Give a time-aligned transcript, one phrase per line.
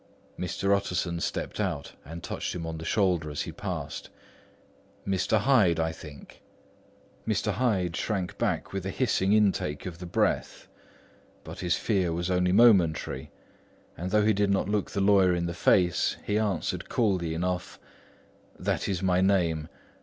[0.35, 0.75] Mr.
[0.75, 4.09] Utterson stepped out and touched him on the shoulder as he passed.
[5.07, 5.37] "Mr.
[5.41, 6.41] Hyde, I think?"
[7.27, 7.51] Mr.
[7.51, 10.67] Hyde shrank back with a hissing intake of the breath.
[11.43, 13.29] But his fear was only momentary;
[13.95, 17.79] and though he did not look the lawyer in the face, he answered coolly enough:
[18.57, 19.67] "That is my name.